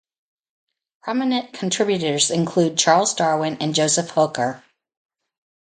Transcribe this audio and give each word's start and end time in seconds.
Prominent 1.03 1.53
contributors 1.53 2.31
included 2.31 2.75
Charles 2.75 3.13
Darwin 3.13 3.57
and 3.61 3.75
Joseph 3.75 4.09
Hooker. 4.09 4.63